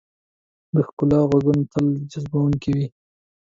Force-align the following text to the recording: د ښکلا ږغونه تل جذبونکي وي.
د 0.73 0.75
ښکلا 0.87 1.19
ږغونه 1.29 1.63
تل 1.71 1.87
جذبونکي 2.11 2.71
وي. 2.75 2.85